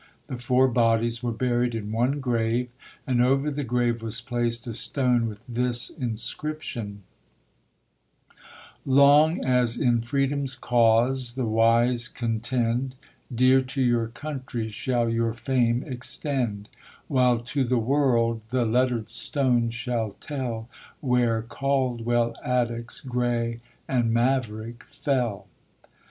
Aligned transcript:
The 0.25 0.39
four 0.39 0.67
bodies 0.67 1.21
were 1.21 1.31
buried 1.31 1.75
in 1.75 1.91
one 1.91 2.19
grave, 2.21 2.69
and 3.05 3.21
over 3.23 3.51
the 3.51 3.63
grave 3.63 4.01
was 4.01 4.19
placed 4.19 4.65
a 4.65 4.73
stone 4.73 5.27
with 5.27 5.43
this 5.47 5.91
inscription: 5.91 7.03
Long 8.83 9.45
as 9.45 9.77
in 9.77 10.01
Freedom's 10.01 10.55
cause 10.55 11.35
the 11.35 11.45
wise 11.45 12.07
contend, 12.07 12.95
Dear 13.35 13.61
to 13.61 13.79
your 13.79 14.07
Country 14.07 14.69
shall 14.69 15.07
your 15.07 15.33
fame 15.33 15.83
extend; 15.85 16.67
While 17.07 17.37
to 17.37 17.63
the 17.63 17.77
world 17.77 18.41
the 18.49 18.65
lettered 18.65 19.11
stone 19.11 19.69
shall 19.69 20.13
tell 20.13 20.67
Where 20.99 21.43
Caldwell, 21.43 22.33
Attucks, 22.43 23.01
Gray 23.01 23.59
and 23.87 24.11
Maverick 24.11 24.83
fell. 24.85 25.45